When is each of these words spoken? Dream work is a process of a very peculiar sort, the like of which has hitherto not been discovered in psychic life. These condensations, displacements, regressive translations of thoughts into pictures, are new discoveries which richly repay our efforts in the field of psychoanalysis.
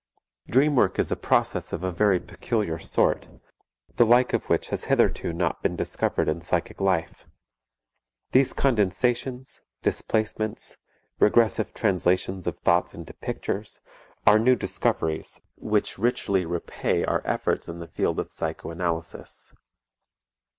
Dream 0.47 0.75
work 0.75 0.97
is 0.97 1.11
a 1.11 1.15
process 1.15 1.71
of 1.71 1.83
a 1.83 1.91
very 1.91 2.19
peculiar 2.19 2.79
sort, 2.79 3.27
the 3.97 4.03
like 4.03 4.33
of 4.33 4.45
which 4.49 4.69
has 4.69 4.85
hitherto 4.85 5.31
not 5.31 5.61
been 5.61 5.75
discovered 5.75 6.27
in 6.27 6.41
psychic 6.41 6.81
life. 6.81 7.27
These 8.31 8.51
condensations, 8.51 9.61
displacements, 9.83 10.75
regressive 11.19 11.71
translations 11.75 12.47
of 12.47 12.57
thoughts 12.61 12.95
into 12.95 13.13
pictures, 13.13 13.79
are 14.25 14.39
new 14.39 14.55
discoveries 14.55 15.39
which 15.55 15.99
richly 15.99 16.45
repay 16.47 17.05
our 17.05 17.21
efforts 17.23 17.69
in 17.69 17.77
the 17.77 17.85
field 17.87 18.19
of 18.19 18.31
psychoanalysis. 18.31 19.53